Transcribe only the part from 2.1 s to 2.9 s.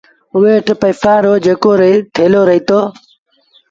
ٿيلو رهيٚتو